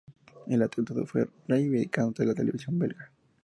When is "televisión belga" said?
2.33-3.11